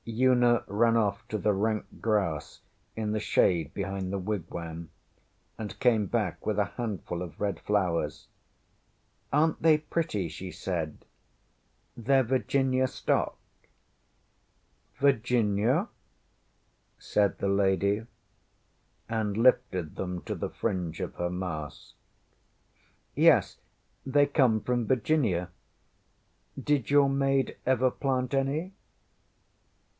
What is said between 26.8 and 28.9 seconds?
your maid ever plant any?